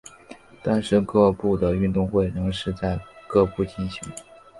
[0.63, 4.01] 但是各部的运动会仍是在各部进行。